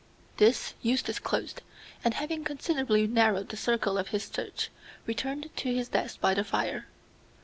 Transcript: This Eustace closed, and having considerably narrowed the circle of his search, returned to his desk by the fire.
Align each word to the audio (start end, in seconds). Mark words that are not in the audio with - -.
This 0.37 0.73
Eustace 0.81 1.19
closed, 1.19 1.61
and 2.03 2.15
having 2.15 2.43
considerably 2.43 3.05
narrowed 3.05 3.49
the 3.49 3.55
circle 3.55 3.99
of 3.99 4.07
his 4.07 4.23
search, 4.25 4.71
returned 5.05 5.51
to 5.57 5.75
his 5.75 5.89
desk 5.89 6.19
by 6.19 6.33
the 6.33 6.43
fire. 6.43 6.87